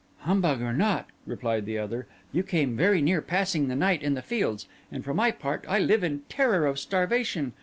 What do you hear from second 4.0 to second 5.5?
in the fields; and, for my